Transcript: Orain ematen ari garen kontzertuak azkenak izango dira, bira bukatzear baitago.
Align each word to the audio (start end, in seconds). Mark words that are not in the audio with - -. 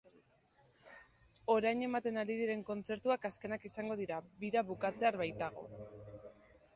Orain 1.55 1.83
ematen 1.87 2.17
ari 2.21 2.37
garen 2.39 2.63
kontzertuak 2.69 3.27
azkenak 3.29 3.67
izango 3.69 3.99
dira, 3.99 4.17
bira 4.45 4.65
bukatzear 4.71 5.19
baitago. 5.23 5.67